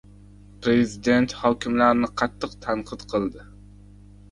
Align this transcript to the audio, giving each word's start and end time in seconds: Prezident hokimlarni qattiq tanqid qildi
Prezident 0.67 1.35
hokimlarni 1.41 2.11
qattiq 2.23 2.57
tanqid 2.67 3.07
qildi 3.15 3.49